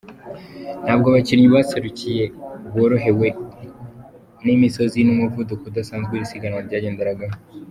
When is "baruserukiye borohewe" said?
1.53-3.27